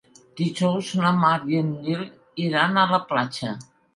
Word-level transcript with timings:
Dijous 0.39 0.87
na 1.01 1.11
Mar 1.23 1.33
i 1.51 1.59
en 1.59 1.69
Nil 1.83 2.01
iran 2.47 2.83
a 2.85 2.89
la 2.95 3.03
platja. 3.13 3.55